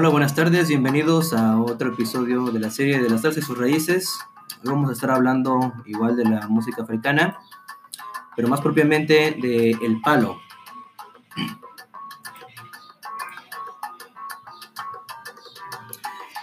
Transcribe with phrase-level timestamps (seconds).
[0.00, 3.58] Hola, buenas tardes, bienvenidos a otro episodio de la serie de las salsas y sus
[3.58, 4.18] raíces.
[4.64, 7.38] Hoy vamos a estar hablando igual de la música africana,
[8.34, 10.40] pero más propiamente de el palo.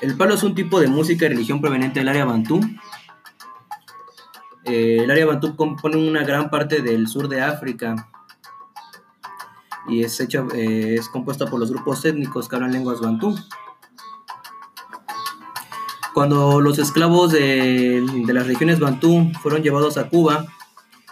[0.01, 2.59] El palo es un tipo de música y religión proveniente del área bantú.
[4.65, 8.07] Eh, el área bantú compone una gran parte del sur de África
[9.87, 13.37] y es, hecho, eh, es compuesta por los grupos étnicos que hablan lenguas bantú.
[16.13, 20.45] Cuando los esclavos de, de las regiones bantú fueron llevados a Cuba,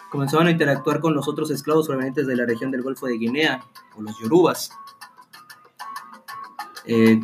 [0.09, 3.63] comenzaban a interactuar con los otros esclavos provenientes de la región del Golfo de Guinea,
[3.95, 4.71] o los yorubas,
[6.85, 7.19] eh,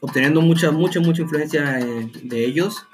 [0.00, 2.86] obteniendo mucha, mucha, mucha influencia eh, de ellos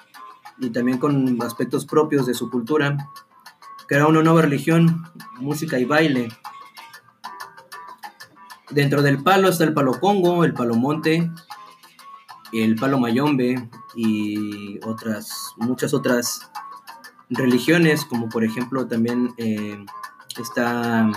[0.59, 2.97] y también con aspectos propios de su cultura,
[3.89, 5.05] era una nueva religión,
[5.39, 6.29] música y baile.
[8.71, 11.31] Dentro del palo está el palo congo, el palo monte,
[12.53, 16.51] el palo mayombe y otras, muchas otras
[17.31, 19.85] religiones, como por ejemplo también eh,
[20.39, 21.11] está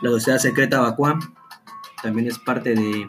[0.00, 1.18] la sociedad secreta Bakua,
[2.02, 3.08] también es parte de,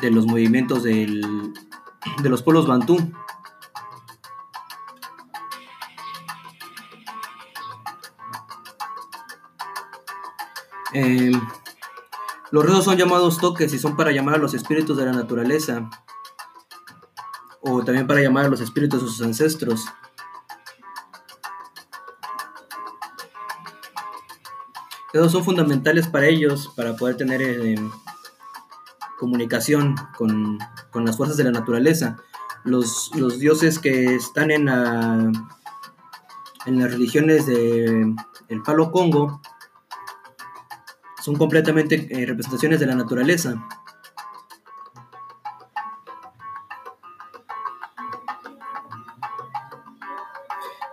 [0.00, 1.52] de los movimientos del,
[2.22, 2.98] de los pueblos bantú.
[12.50, 15.88] Los ruidos son llamados toques y son para llamar a los espíritus de la naturaleza
[17.60, 19.86] o también para llamar a los espíritus de sus ancestros.
[25.12, 27.76] Esos son fundamentales para ellos para poder tener eh,
[29.18, 30.58] comunicación con,
[30.90, 32.16] con, las fuerzas de la naturaleza.
[32.64, 35.32] Los, los dioses que están en, la,
[36.66, 38.14] en las religiones del
[38.48, 39.40] el Palo Congo
[41.20, 43.54] son completamente eh, representaciones de la naturaleza.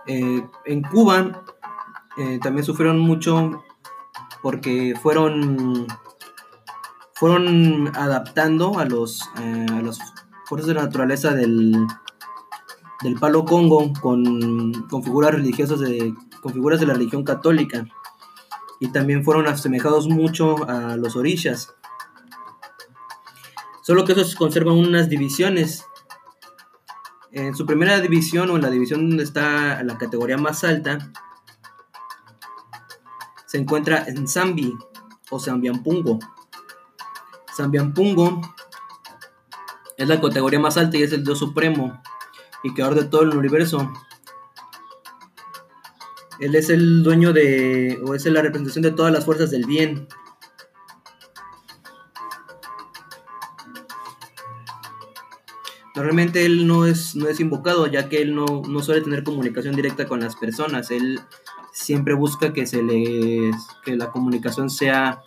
[0.06, 1.44] Eh, en Cuba
[2.16, 3.62] eh, también sufrieron mucho
[4.42, 5.86] porque fueron,
[7.14, 9.98] fueron adaptando a, los, a las
[10.46, 11.86] fuerzas de la naturaleza del,
[13.02, 17.86] del Palo Congo con, con figuras religiosas de, con figuras de la religión católica
[18.80, 21.74] y también fueron asemejados mucho a los orishas.
[23.82, 25.84] Solo que esos conservan unas divisiones.
[27.32, 31.10] En su primera división o en la división donde está la categoría más alta,
[33.46, 34.76] se encuentra en Zambi
[35.30, 36.18] o Zambiampungo.
[37.56, 38.40] Zambiampungo
[39.96, 42.00] es la categoría más alta y es el Dios Supremo
[42.62, 43.90] y creador de todo el universo.
[46.40, 50.06] Él es el dueño de, o es la representación de todas las fuerzas del bien.
[55.96, 59.74] Normalmente él no es, no es invocado, ya que él no, no suele tener comunicación
[59.74, 60.92] directa con las personas.
[60.92, 61.20] Él
[61.72, 63.50] siempre busca que se le
[63.84, 65.22] que la comunicación sea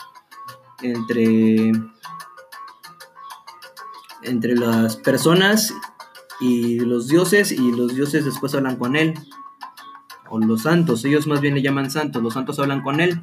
[0.81, 1.71] entre
[4.23, 5.73] entre las personas
[6.39, 9.13] y los dioses y los dioses después hablan con él
[10.31, 13.21] o los santos, ellos más bien le llaman santos, los santos hablan con él.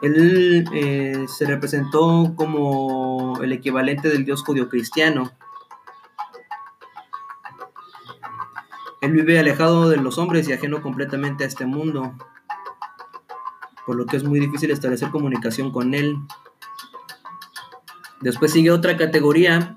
[0.00, 5.30] Él eh, se representó como el equivalente del dios judío cristiano.
[9.00, 12.14] Él vive alejado de los hombres y ajeno completamente a este mundo,
[13.84, 16.16] por lo que es muy difícil establecer comunicación con él.
[18.20, 19.76] Después sigue otra categoría,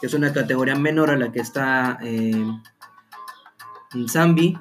[0.00, 2.46] que es una categoría menor a la que está eh,
[3.94, 4.58] en Zambi,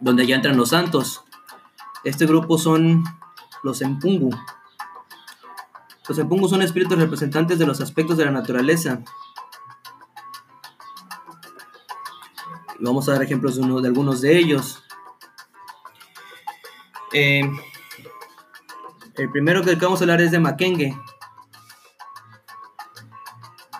[0.00, 1.24] donde ya entran los santos.
[2.04, 3.04] Este grupo son
[3.62, 4.30] los Empungu.
[6.08, 9.02] Los Empungu son espíritus representantes de los aspectos de la naturaleza.
[12.78, 14.82] Vamos a dar ejemplos de, uno, de algunos de ellos.
[17.12, 17.48] Eh,
[19.14, 20.98] el primero que vamos a hablar es de Makenge,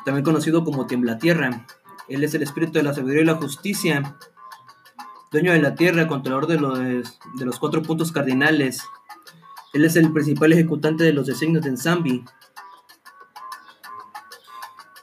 [0.05, 1.67] también conocido como Tierra.
[2.09, 4.17] Él es el espíritu de la sabiduría y la justicia
[5.35, 8.85] dueño de la tierra, controlador de los, de los cuatro puntos cardinales.
[9.73, 12.25] Él es el principal ejecutante de los designios de Nzambi.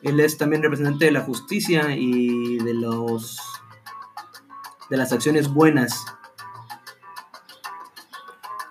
[0.02, 3.38] Él es también representante de la justicia y de los
[4.90, 6.06] de las acciones buenas.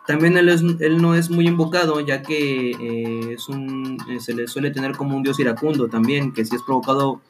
[0.06, 4.48] También él, él no es muy invocado, ya que eh, es un, eh, se le
[4.48, 7.20] suele tener como un dios iracundo también, que si es provocado,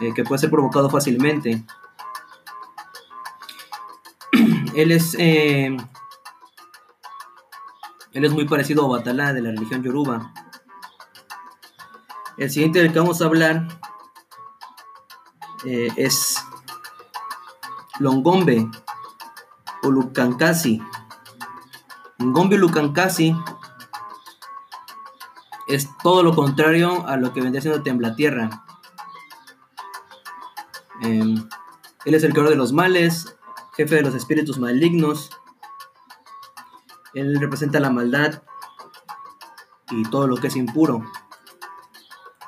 [0.00, 1.64] eh, que puede ser provocado fácilmente.
[4.76, 5.74] Él es, eh,
[8.12, 10.34] él es muy parecido a Batalá de la religión Yoruba.
[12.36, 13.66] El siguiente del que vamos a hablar
[15.64, 16.36] eh, es
[18.00, 18.68] Longombe
[19.82, 20.82] o Lucancasi.
[22.18, 23.34] Longombe Lucancasi
[25.68, 28.62] es todo lo contrario a lo que vendría siendo Temblatierra.
[31.02, 31.34] Eh,
[32.04, 33.35] él es el creador de los males,
[33.76, 35.30] jefe de los espíritus malignos.
[37.14, 38.42] Él representa la maldad
[39.90, 41.04] y todo lo que es impuro,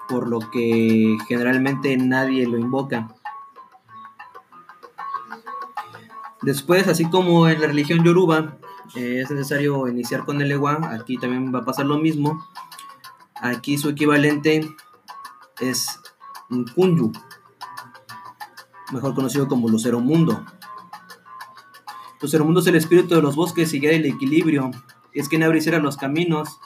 [0.09, 3.09] por lo que generalmente nadie lo invoca.
[6.43, 8.59] Después, así como en la religión yoruba,
[8.95, 12.47] eh, es necesario iniciar con el Ewa, aquí también va a pasar lo mismo.
[13.41, 14.69] Aquí su equivalente
[15.61, 16.01] es
[16.75, 17.13] Kunyu,
[18.93, 20.45] mejor conocido como Lucero Mundo.
[22.20, 24.70] Lucero Mundo es el espíritu de los bosques y guía del equilibrio,
[25.12, 26.59] es quien abre y cierra los caminos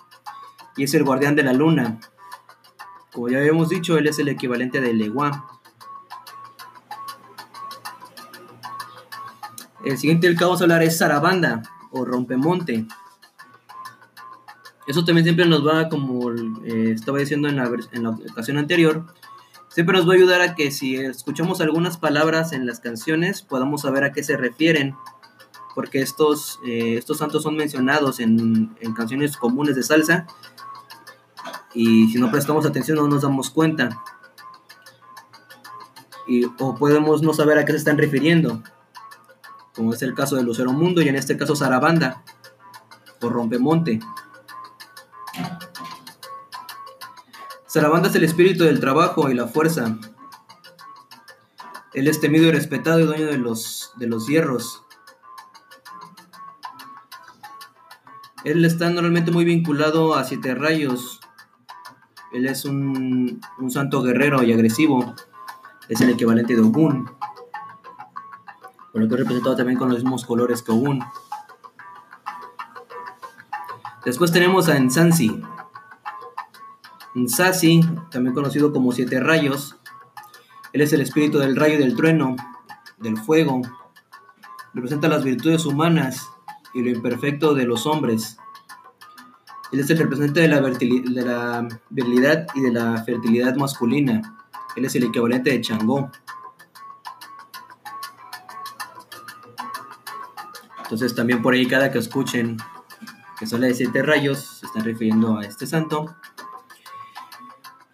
[0.77, 2.01] y es el guardián de la luna.
[3.13, 5.47] Como ya habíamos dicho, él es el equivalente de Legua.
[9.85, 12.87] El siguiente del que vamos a hablar es Sarabanda o Rompemonte.
[14.87, 19.05] Eso también siempre nos va, como eh, estaba diciendo en la, en la ocasión anterior,
[19.69, 23.83] siempre nos va a ayudar a que si escuchamos algunas palabras en las canciones podamos
[23.83, 24.95] saber a qué se refieren,
[25.75, 30.27] porque estos, eh, estos santos son mencionados en, en, canciones comunes de salsa
[31.75, 34.03] y si no prestamos atención no nos damos cuenta.
[36.27, 38.63] Y, o podemos no saber a qué se están refiriendo,
[39.75, 42.23] como es el caso de Lucero Mundo y en este caso Sarabanda
[43.21, 44.01] o Rompemonte.
[47.67, 49.99] Sarabanda es el espíritu del trabajo y la fuerza.
[51.95, 54.83] Él es temido y respetado y dueño de los, de los hierros.
[58.45, 61.21] Él está normalmente muy vinculado a siete rayos.
[62.33, 65.15] Él es un, un santo guerrero y agresivo.
[65.89, 67.11] Es el equivalente de Ogun.
[68.93, 71.01] Por lo que es representado también con los mismos colores que Ogun.
[74.05, 75.41] Después tenemos a Ensansi.
[77.15, 77.81] Nsasi,
[78.11, 79.77] también conocido como Siete Rayos,
[80.73, 82.37] él es el espíritu del rayo y del trueno,
[82.99, 83.61] del fuego,
[84.73, 86.31] representa las virtudes humanas
[86.75, 88.39] y lo imperfecto de los hombres.
[89.73, 94.39] Él es el representante de la, de virilidad y de la fertilidad masculina.
[94.77, 96.11] Él es el equivalente de Changó.
[100.83, 102.59] Entonces también por ahí cada que escuchen
[103.39, 106.15] que sale de siete rayos, se están refiriendo a este santo.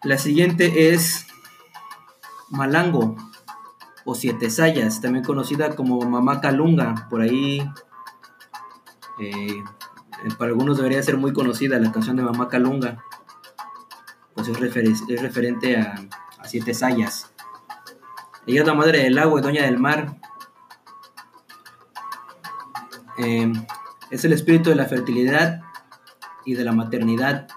[0.02, 1.26] La siguiente es
[2.50, 3.16] Malango
[4.04, 7.06] o Siete Sayas, también conocida como Mamá Calunga.
[7.08, 7.60] Por ahí,
[9.20, 9.62] eh,
[10.38, 13.04] para algunos debería ser muy conocida la canción de Mamá Calunga,
[14.34, 15.94] pues es, es referente a,
[16.44, 17.32] Siete Sayas.
[18.46, 20.16] Ella es la madre del agua y doña del mar.
[23.18, 23.52] Eh,
[24.10, 25.60] es el espíritu de la fertilidad
[26.46, 27.48] y de la maternidad.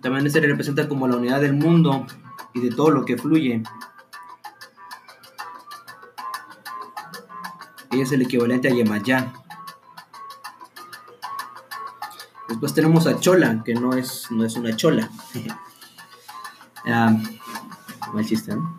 [0.00, 2.06] También se representa como la unidad del mundo
[2.52, 3.62] y de todo lo que fluye.
[8.02, 9.32] Es el equivalente a Yemayá.
[12.48, 15.10] Después tenemos a Chola, que no es, no es una chola.
[16.86, 17.16] Ah,
[18.12, 18.78] no existe, ¿no?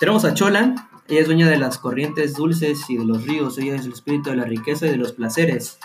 [0.00, 3.76] Tenemos a Chola, ella es dueña de las corrientes dulces y de los ríos, ella
[3.76, 5.78] es el espíritu de la riqueza y de los placeres.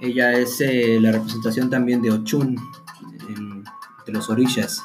[0.00, 2.56] Ella es eh, la representación también de Ochun,
[4.06, 4.84] de los orillas.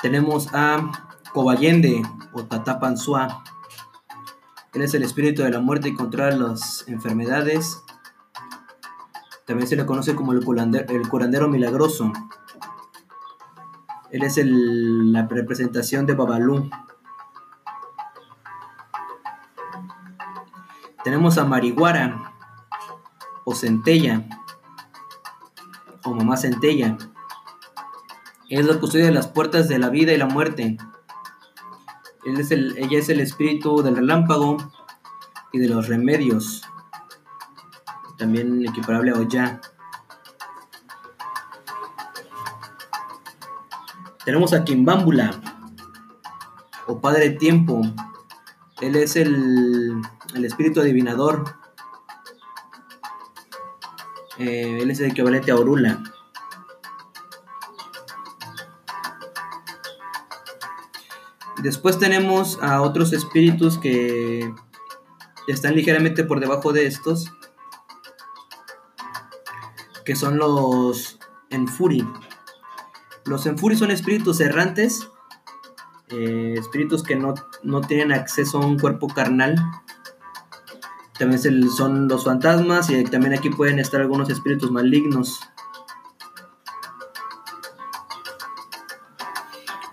[0.00, 3.42] Tenemos a Cobayende o Tatapansua.
[4.74, 7.82] Él es el espíritu de la muerte y controla las enfermedades.
[9.46, 12.12] También se le conoce como el curandero, milagroso.
[14.10, 16.70] Él es la representación de Babalú.
[21.02, 22.32] Tenemos a Marihuara
[23.44, 24.24] o Centella
[26.04, 26.96] o Mamá Centella.
[28.48, 30.76] Es la custodia de las puertas de la vida y la muerte.
[32.24, 34.56] Él es el, ella es el espíritu del relámpago
[35.52, 36.62] y de los remedios.
[38.18, 39.60] También equiparable a Oya.
[44.24, 45.40] Tenemos a Kimbámbula
[46.86, 47.82] o Padre Tiempo.
[48.80, 50.00] Él es el
[50.34, 51.56] el espíritu adivinador.
[54.38, 56.02] Eh, él es el equivalente a Orula.
[61.62, 64.52] Después tenemos a otros espíritus que
[65.46, 67.32] están ligeramente por debajo de estos.
[70.04, 71.18] que son los
[71.50, 72.04] Enfuri.
[73.24, 75.08] Los Enfuri son espíritus errantes,
[76.08, 79.54] eh, espíritus que no, no, tienen acceso a un cuerpo carnal.
[81.18, 85.40] También son los fantasmas y también aquí pueden estar algunos espíritus malignos.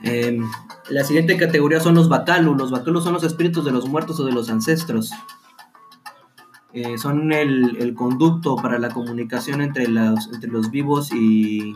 [0.01, 0.49] Em,
[0.89, 2.55] la siguiente categoría son los Bakalu.
[2.55, 5.11] Los Bakalu son los espíritus de los muertos o de los ancestros.
[6.73, 11.75] Eh, son el, conducto para la comunicación entre los, entre los vivos y,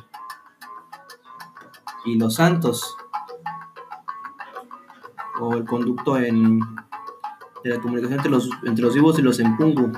[2.06, 2.96] y los santos.
[5.40, 6.60] O el conducto en,
[7.64, 9.92] de la comunicación entre los, entre los vivos y los empungu,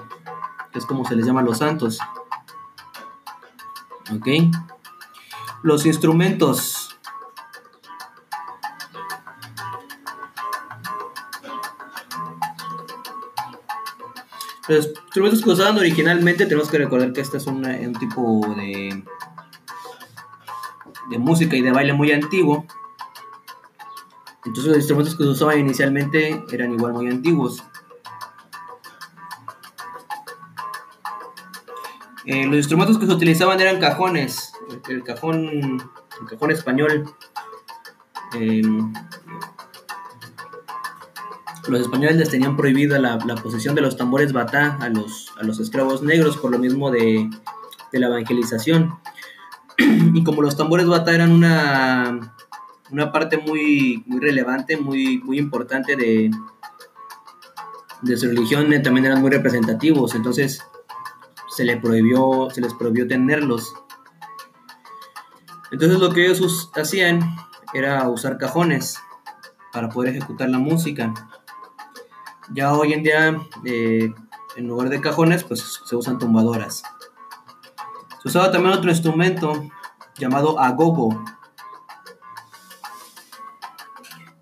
[0.73, 1.99] es como se les llama a los santos.
[4.13, 4.27] ¿Ok?
[5.63, 6.84] Los instrumentos
[14.67, 17.61] Los instrumentos que usaban originalmente, tenemos que recordar que este es un,
[17.99, 19.03] tipo de,
[21.11, 22.65] de música y de baile muy antiguo.
[24.45, 27.63] Entonces los instrumentos que se usaban inicialmente eran igual muy antiguos.
[32.25, 34.53] Eh, los instrumentos que se utilizaban eran cajones,
[34.89, 35.45] el cajón,
[36.21, 37.05] el cajón español.
[38.39, 38.63] Eh,
[41.67, 45.59] los españoles les tenían prohibida la, posesión de los tambores batá a los, a los
[45.59, 47.29] esclavos negros por lo mismo de,
[47.91, 48.99] la evangelización.
[49.77, 52.35] y como los tambores batá eran una,
[52.91, 56.29] una parte muy, muy relevante, muy, muy importante de,
[58.01, 60.61] de su religión, eh, también eran muy representativos, entonces
[61.55, 63.73] se, prohibió, se les prohibió tenerlos.
[65.71, 67.21] Entonces lo que ellos hacían
[67.73, 68.97] era usar cajones
[69.71, 71.13] para poder ejecutar la música.
[72.53, 74.13] Ya hoy en día, eh,
[74.55, 76.83] en lugar de cajones, pues se usan tumbadoras.
[78.21, 79.67] Se usaba también otro instrumento
[80.17, 81.23] llamado agogo.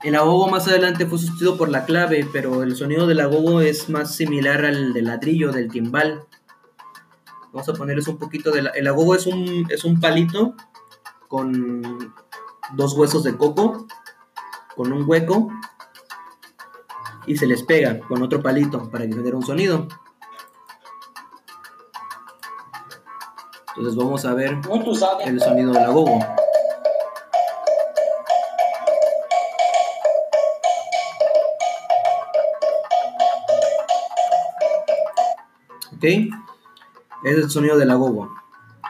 [0.03, 3.89] El agogo más adelante fue sustituido por la clave, pero el sonido del agogo es
[3.89, 6.25] más similar al del ladrillo, del timbal.
[7.53, 8.63] Vamos a ponerles un poquito de...
[8.63, 10.55] La, el agogo es un, es un palito
[11.29, 12.13] con
[12.73, 13.87] dos huesos de coco,
[14.75, 15.49] con un hueco
[17.25, 19.87] y se les pega con otro palito para que genere un sonido.
[23.69, 24.59] Entonces vamos a ver
[25.25, 26.19] el sonido de la gogo.
[35.95, 38.29] Ok, es el sonido de la gogo.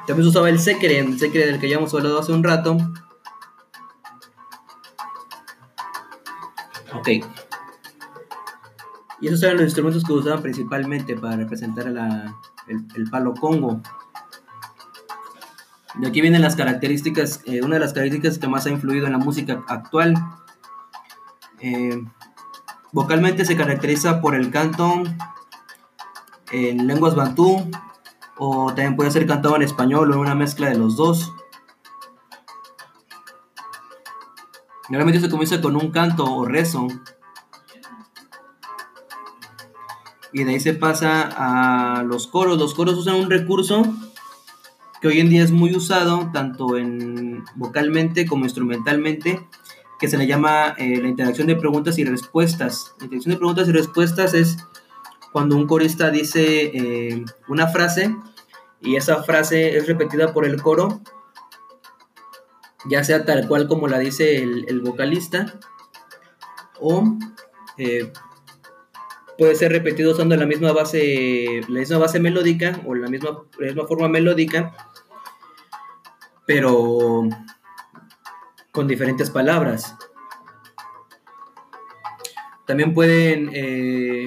[0.06, 2.76] También se usaba el secre, el secre del que ya hemos hablado hace un rato.
[6.94, 7.43] Ok.
[9.24, 13.80] Y esos eran los instrumentos que usaban principalmente para representar el, palo congo.
[15.96, 19.14] De aquí vienen las características, eh, una de las características que más ha influido en
[19.14, 20.16] la música actual.
[21.62, 22.04] Eh,
[22.92, 25.04] vocalmente se caracteriza por el canto
[26.52, 27.72] en lenguas bantú
[28.38, 31.32] o también puede ser cantado en español o en una mezcla de los dos.
[34.90, 36.90] Normalmente se comienza con un canto o rezo
[40.34, 42.58] y de ahí se pasa a los coros.
[42.58, 43.84] Los coros usan un recurso
[45.00, 49.46] que hoy en día es muy usado tanto en vocalmente como instrumentalmente,
[50.00, 52.94] que se le llama eh, la interacción de preguntas y respuestas.
[53.00, 54.58] La interacción de preguntas y respuestas es
[55.32, 58.16] cuando un corista dice eh, una frase
[58.82, 61.02] y esa frase es repetida por el coro,
[62.86, 65.60] ya sea tal cual como la dice el, vocalista,
[66.80, 67.18] o
[67.78, 68.12] eh,
[69.38, 73.88] puede ser repetido usando la misma base, la misma base melódica o la misma, misma
[73.88, 74.74] forma melódica,
[76.46, 77.24] pero
[78.72, 79.96] con diferentes palabras.
[82.66, 84.26] También pueden eh,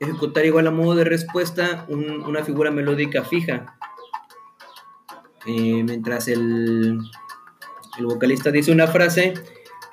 [0.00, 3.78] ejecutar igual a modo de respuesta una figura melódica fija.
[5.46, 6.98] Eh, mientras el,
[7.98, 9.34] el vocalista dice una frase,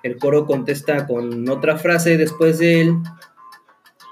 [0.03, 2.97] el coro contesta con otra frase después de él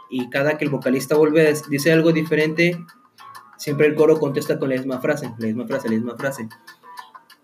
[0.09, 2.83] y cada que el vocalista vuelve dice algo diferente,
[3.57, 6.49] siempre el coro contesta con la misma frase, la misma frase, la misma frase.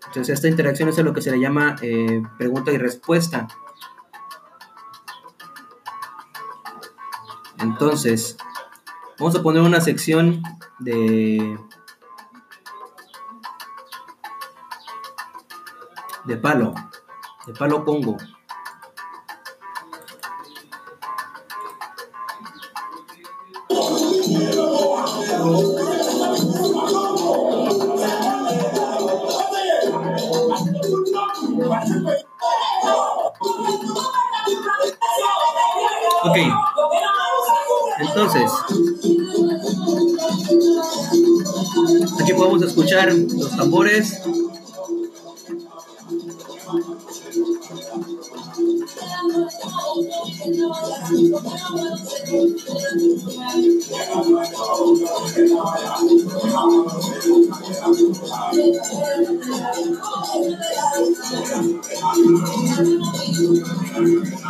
[0.06, 3.46] Entonces esta interacción es a lo que se le llama eh, pregunta y respuesta.
[7.60, 8.36] Entonces,
[9.18, 10.42] vamos a poner una sección
[10.78, 11.58] de
[16.28, 16.74] de palo,
[17.46, 18.16] de palo congo.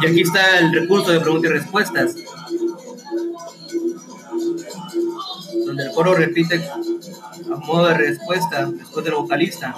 [0.00, 2.14] Y aquí está el recurso de preguntas y respuestas.
[5.66, 9.74] Donde el coro repite a modo de respuesta después del vocalista.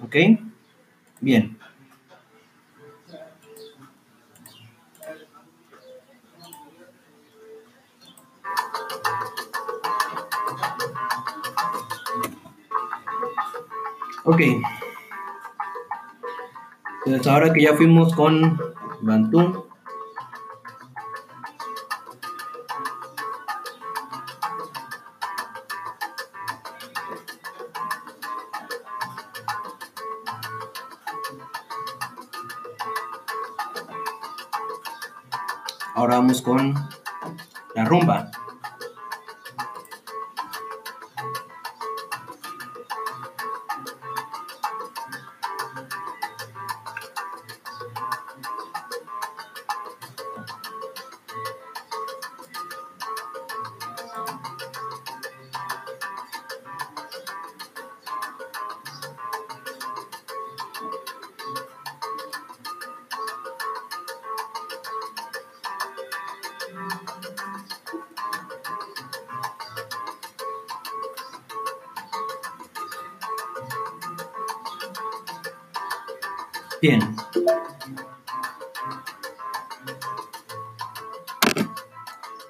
[0.00, 0.16] Ok,
[1.20, 1.57] bien.
[14.24, 14.40] Ok.
[17.06, 18.60] Entonces ahora que ya fuimos con
[19.00, 19.66] Bantú.
[35.94, 36.74] Ahora vamos con
[37.74, 38.30] la rumba.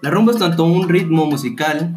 [0.01, 1.97] La rumba es tanto un ritmo musical,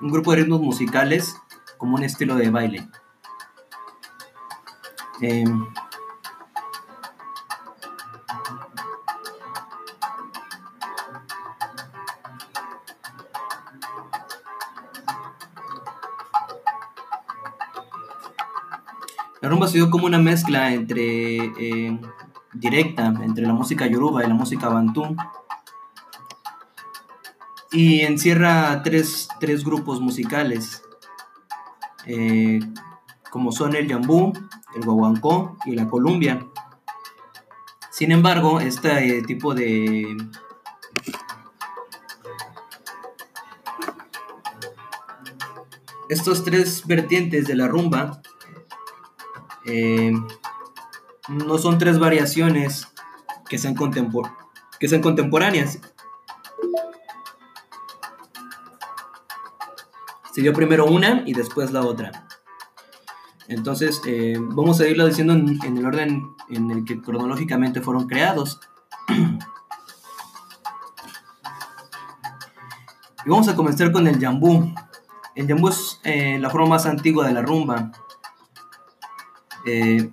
[0.00, 1.34] un grupo de ritmos musicales,
[1.78, 2.88] como un estilo de baile.
[5.20, 5.44] Eh,
[19.40, 22.00] La rumba se dio como una mezcla entre eh,
[22.54, 25.14] directa entre la música yoruba y la música bantú
[27.74, 30.82] y encierra tres, tres grupos musicales
[32.06, 32.60] eh,
[33.30, 34.32] como son el yambú,
[34.76, 36.46] el guaguancó y la columbia.
[37.90, 40.16] Sin embargo, este tipo de
[46.08, 48.22] estos tres vertientes de la rumba
[49.66, 50.12] eh,
[51.28, 52.86] no son tres variaciones
[53.48, 55.80] que sean contemporáneas.
[60.34, 62.26] Se dio primero una y después la otra.
[63.46, 68.58] Entonces, eh, vamos a irlo diciendo en, el orden en el que cronológicamente fueron creados.
[73.24, 74.74] y vamos a comenzar con el jambú.
[75.36, 77.92] El jambú es eh, la forma más antigua de la rumba.
[79.66, 80.10] Eh,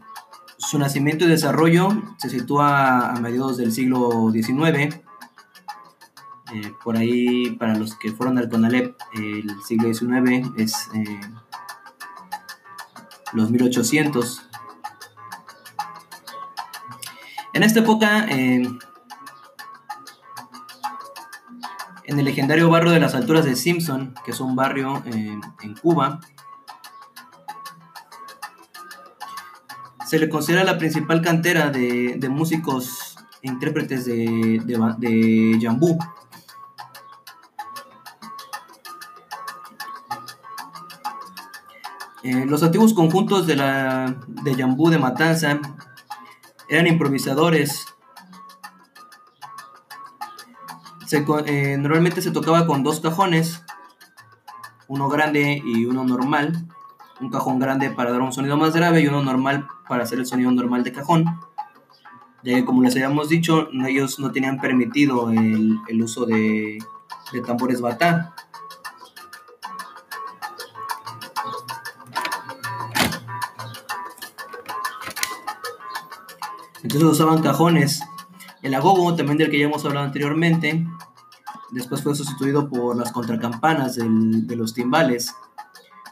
[0.58, 5.02] su nacimiento y desarrollo se sitúa a mediados del siglo XIX.
[6.54, 11.22] Eh, por ahí, para los que fueron al CONALEP, el siglo XIX es eh,
[13.32, 14.50] los 1800.
[17.54, 18.68] En esta época, eh,
[22.04, 26.20] en el legendario barrio de las alturas de Simpson, que es un barrio en Cuba,
[30.06, 35.98] se le considera la principal cantera de, músicos e intérpretes de, de jambú.
[42.24, 45.60] Eh, los antiguos conjuntos de, la, de jambú de Matanza
[46.70, 47.86] eran improvisadores.
[51.12, 53.64] Eh, normalmente se tocaba con dos cajones,
[54.88, 56.68] uno grande y uno normal
[57.22, 60.26] un cajón grande para dar un sonido más grave y uno normal para hacer el
[60.26, 61.26] sonido normal de cajón.
[62.44, 66.80] Ya que como les habíamos dicho, ellos no tenían permitido el, uso de
[67.46, 68.34] tambores batá.
[76.94, 78.04] Entonces usaban cajones.
[78.62, 80.86] El agogo, también del que ya hemos hablado anteriormente,
[81.72, 85.34] después fue sustituido por las contracampanas de los timbales,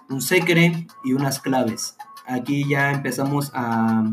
[0.10, 1.98] un secre y unas claves.
[2.26, 4.06] Aquí ya empezamos a,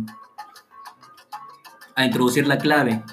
[1.95, 3.05] a introducir la clave.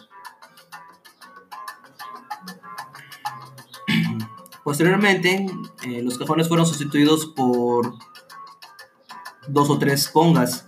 [4.63, 5.45] Posteriormente,
[5.83, 7.99] eh, los cajones fueron sustituidos por
[9.47, 10.65] dos o tres congas.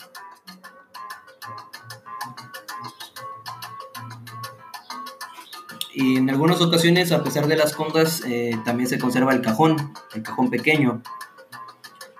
[5.98, 9.94] Y en algunas ocasiones, a pesar de las congas, eh, también se conserva el cajón,
[10.14, 11.02] el cajón pequeño.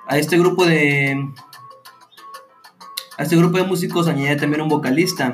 [0.08, 1.30] A este grupo de
[3.18, 5.34] a este grupo de músicos añadía también un vocalista,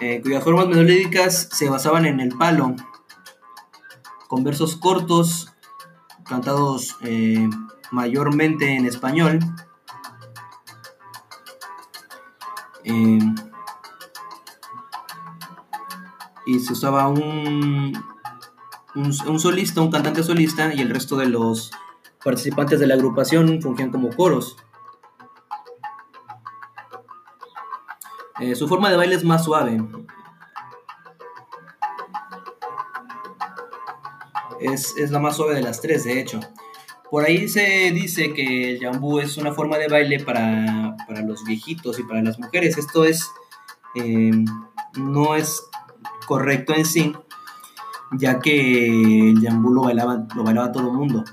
[0.00, 2.76] eh, cuyas formas melódicas se basaban en el palo,
[4.28, 5.52] con versos cortos,
[6.24, 7.48] cantados eh,
[7.90, 9.40] mayormente en español.
[16.46, 17.92] Y se usaba un,
[18.94, 21.70] un, solista, un cantante solista, y el resto de los
[22.24, 24.56] participantes de la agrupación fungían como coros.
[28.40, 29.82] Eh, su forma de baile es más suave.
[34.60, 36.40] Es, la más suave de las tres, de hecho.
[37.10, 41.98] Por ahí se dice que el jambú es una forma de baile para, los viejitos
[41.98, 42.78] y para las mujeres.
[42.78, 43.30] Esto es.
[43.94, 44.44] Eh,
[44.96, 45.69] no es
[46.30, 47.12] correcto en sí,
[48.12, 51.24] ya que el jambú lo bailaba, lo bailaba todo el mundo.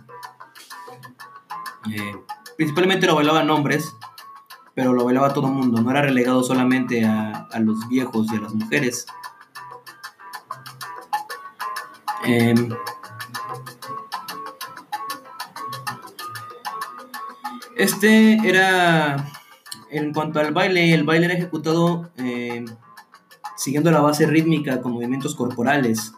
[1.94, 2.16] Eh,
[2.56, 3.96] principalmente lo bailaban hombres,
[4.74, 8.42] pero lo bailaba todo el mundo, no era relegado solamente a, los viejos y a
[8.42, 9.06] las mujeres.
[12.26, 12.70] Em,
[17.76, 19.30] este era,
[19.92, 22.66] en cuanto al baile, el baile era ejecutado em,
[23.58, 26.14] siguiendo la base rítmica con movimientos corporales.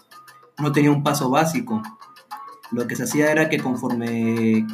[0.59, 1.81] No tenía un paso básico.
[2.71, 4.67] Lo que se hacía era que conforme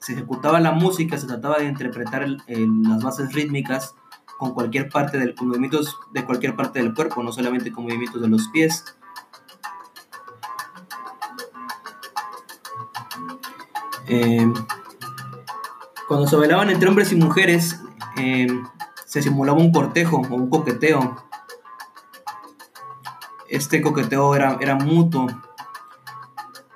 [0.00, 3.94] se ejecutaba la música, se trataba de interpretar las bases rítmicas
[4.38, 8.28] con cualquier parte del, movimientos de cualquier parte del cuerpo, no solamente con movimientos de
[8.28, 8.84] los pies.
[14.06, 14.50] Eh,
[16.08, 17.82] cuando se bailaban entre hombres y mujeres,
[18.16, 18.46] eh,
[19.04, 21.27] se simulaba un cortejo o un coqueteo.
[23.48, 25.26] Este coqueteo era, era mutuo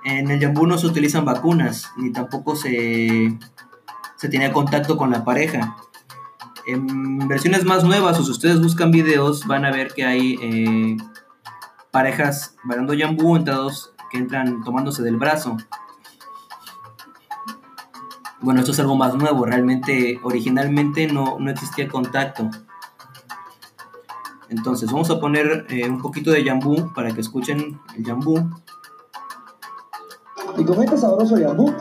[0.04, 3.38] en el Yambú no se utilizan vacunas, ni tampoco se,
[4.16, 5.76] se tenía contacto con la pareja.
[6.66, 10.96] En versiones más nuevas, o si ustedes buscan videos, van a ver que hay eh,
[11.90, 15.56] parejas bailando Yambú entrados que entran tomándose del brazo.
[18.40, 22.50] Bueno, esto es algo más nuevo, realmente originalmente no, existía contacto.
[24.52, 28.50] Entonces vamos a poner eh, un poquito de Yambú para que escuchen el Yambú.
[30.58, 31.72] Y con este sabroso yambú.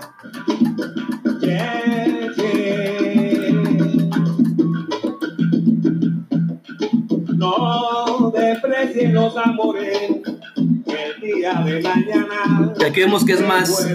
[7.36, 10.22] No desprecien los amores.
[10.56, 12.74] El día de mañana.
[12.80, 13.86] Y aquí vemos que es más,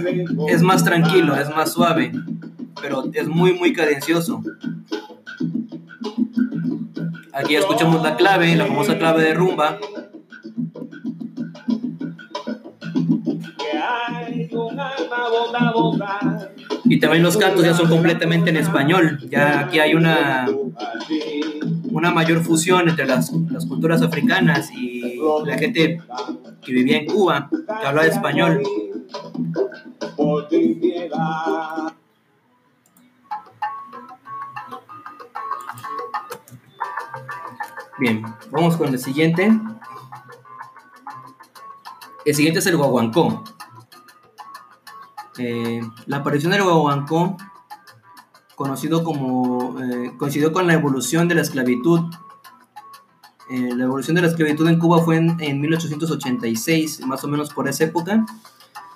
[0.49, 2.11] es más tranquilo, es más suave,
[2.79, 4.43] pero es muy, muy cadencioso.
[7.37, 9.77] Aquí escuchamos la clave, la famosa clave de rumba.
[16.85, 19.19] Y también los cantos ya son completamente en español.
[19.29, 20.47] Ya aquí hay una,
[21.91, 26.01] una mayor fusión entre las, las culturas africanas y la gente
[26.61, 28.63] que vivía en Cuba, que hablaba español.
[37.99, 39.51] Bien, vamos con el siguiente.
[42.25, 43.43] El siguiente es el guaguancó.
[45.39, 47.37] Eh, la aparición del guaguancó,
[48.55, 52.01] conocido como, eh, coincidió con la evolución de la esclavitud.
[53.49, 57.67] Eh, la evolución de la esclavitud en Cuba fue en, 1886, más o menos por
[57.67, 58.25] esa época.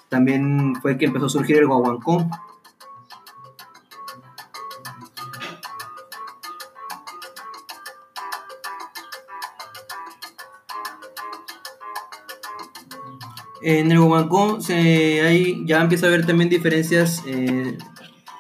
[0.10, 2.28] También fue que empezó a surgir el guaguancó.
[13.64, 17.78] En el guaguancó se, ya empieza a haber también diferencias eh,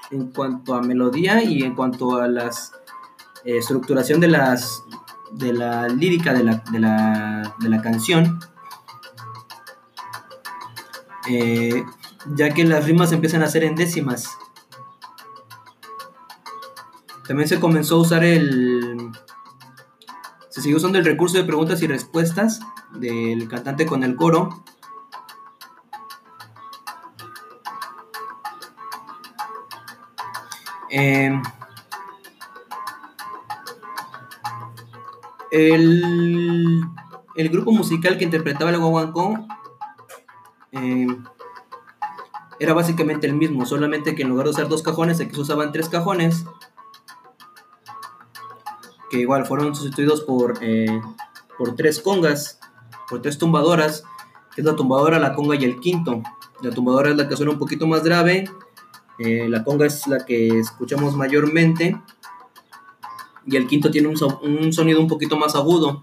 [0.10, 2.48] en cuanto a melodía y en cuanto a la
[3.46, 4.84] eh, estructuración de, las,
[5.32, 8.40] de la lírica de la, de la, de la canción.
[11.30, 11.84] Eh,
[12.36, 14.28] ya que las rimas empiezan a ser en décimas.
[17.28, 19.12] También se comenzó a usar el,
[20.50, 22.60] Se siguió usando el recurso de preguntas y respuestas
[22.94, 24.64] del cantante con el coro.
[30.92, 31.42] Eh,
[35.52, 36.82] el,
[37.36, 39.48] el grupo musical que interpretaba el guaguancó
[40.72, 41.08] eh,
[42.60, 45.72] era básicamente el mismo, solamente que en lugar de usar dos cajones, aquí se usaban
[45.72, 46.46] tres cajones,
[49.10, 51.02] que igual fueron sustituidos por, eh,
[51.58, 52.60] por tres congas,
[53.10, 54.04] por tres tumbadoras,
[54.54, 56.22] que es la tumbadora, la conga y el quinto.
[56.62, 58.50] La tumbadora es la que suena un poquito más grave,
[59.24, 62.02] eh, la conga es la que escuchamos mayormente,
[63.46, 66.02] y el quinto tiene un, so- un sonido un poquito más agudo.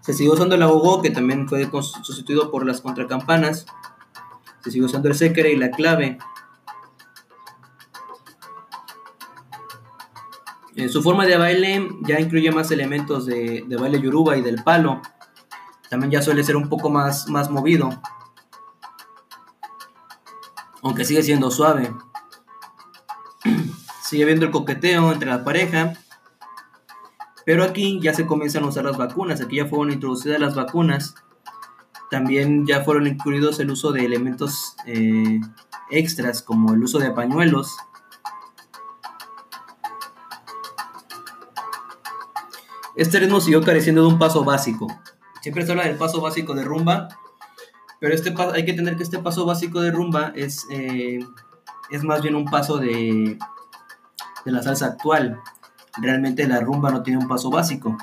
[0.00, 1.68] Se siguió usando el agogó, que también fue
[2.02, 3.66] sustituido por las contracampanas.
[4.64, 6.18] Se siguió usando el séquere y la clave.
[10.76, 14.62] En su forma de baile ya incluye más elementos de, de baile yoruba y del
[14.62, 15.02] palo.
[15.90, 17.90] También ya suele ser un poco más, más movido.
[20.82, 21.92] Aunque sigue siendo suave.
[24.08, 25.92] Sigue habiendo el coqueteo entre la pareja.
[27.44, 29.42] Pero aquí ya se comienzan a usar las vacunas.
[29.42, 31.14] Aquí ya fueron introducidas las vacunas.
[32.10, 35.40] También ya fueron incluidos el uso de elementos eh,
[35.90, 37.76] extras como el uso de pañuelos.
[42.96, 44.86] Este ritmo siguió careciendo de un paso básico.
[45.42, 47.08] Siempre se habla del paso básico de rumba,
[48.00, 51.20] pero este hay que tener que este paso básico de rumba es, eh,
[51.90, 53.38] es más bien un paso de,
[54.44, 55.40] de la salsa actual.
[56.00, 57.96] Realmente la rumba no tiene un paso básico.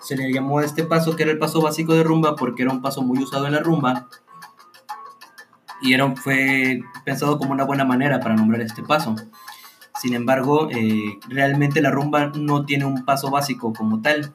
[0.00, 2.72] Se le llamó a este paso que era el paso básico de rumba porque era
[2.72, 4.08] un paso muy usado en la rumba
[5.80, 9.14] y era, fue pensado como una buena manera para nombrar este paso.
[10.00, 14.34] Sin embargo, eh, realmente la rumba no tiene un paso básico como tal.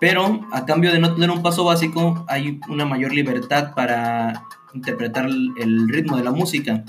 [0.00, 5.26] Pero a cambio de no tener un paso básico, hay una mayor libertad para interpretar
[5.26, 6.84] el, ritmo de la música.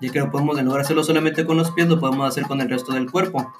[0.00, 2.44] Ya que lo podemos, en lugar de hacerlo solamente con los pies, lo podemos hacer
[2.44, 3.52] con el resto del cuerpo.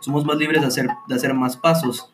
[0.00, 2.12] Somos más libres de hacer, de hacer más pasos.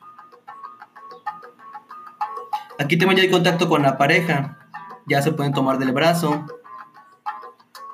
[2.79, 4.59] Aquí también hay contacto con la pareja.
[5.07, 6.47] Ya se pueden tomar del brazo.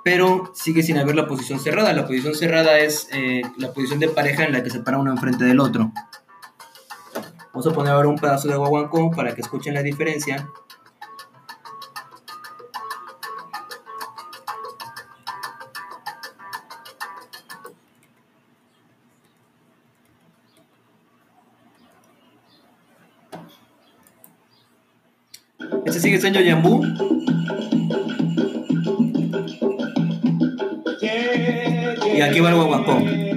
[0.05, 1.93] Pero sigue sin haber la posición cerrada.
[1.93, 5.13] La posición cerrada es eh, la posición de pareja en la que se para uno
[5.13, 5.93] enfrente del otro.
[7.53, 10.49] Vamos a poner ahora un pedazo de guaguancó para que escuchen la diferencia.
[26.03, 26.85] Sigue siendo Yambú.
[32.15, 33.32] Y aquí va el guaguancó.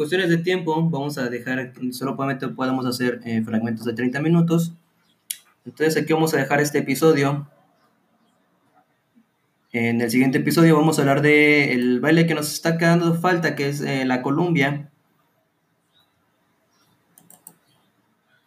[0.00, 4.72] Cuestiones de tiempo vamos a dejar, solamente podemos hacer eh, fragmentos de 30 minutos.
[5.66, 7.46] Entonces aquí vamos a dejar este episodio.
[9.72, 13.54] En el siguiente episodio vamos a hablar de el baile que nos está quedando falta,
[13.54, 14.90] que es eh, la Columbia.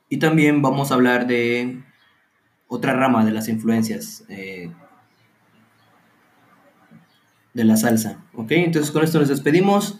[0.10, 1.84] Y también vamos a hablar de
[2.68, 4.72] otra rama de las influencias eh,
[7.54, 8.26] de la salsa.
[8.34, 10.00] Ok, entonces con esto nos despedimos.